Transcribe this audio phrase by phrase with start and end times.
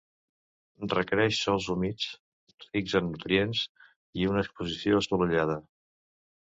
[0.93, 2.09] Requereix sòls humits,
[2.65, 3.63] rics en nutrients
[4.23, 5.63] i una exposició assolellada.